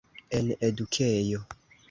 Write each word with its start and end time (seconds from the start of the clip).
En 0.37 0.47
edukejo. 0.69 1.39